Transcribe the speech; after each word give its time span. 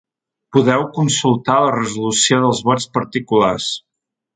Podeu 0.55 0.85
consultar 0.95 1.59
la 1.67 1.77
resolució 1.77 2.43
dels 2.49 2.67
vots 2.73 2.93
particulars. 3.01 3.73